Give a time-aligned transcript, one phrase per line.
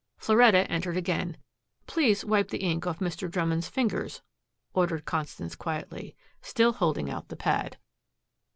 [0.17, 1.37] Floretta entered again.
[1.85, 3.29] "Please wipe the ink off Mr.
[3.29, 4.23] Drummond's fingers,"
[4.73, 7.77] ordered Constance quietly, still holding out the pad.